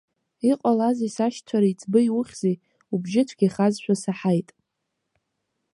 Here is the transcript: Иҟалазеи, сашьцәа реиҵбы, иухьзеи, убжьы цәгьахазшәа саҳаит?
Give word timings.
Иҟалазеи, 0.51 1.11
сашьцәа 1.15 1.57
реиҵбы, 1.61 1.99
иухьзеи, 2.03 2.55
убжьы 2.93 3.21
цәгьахазшәа 3.27 3.95
саҳаит? 4.01 4.49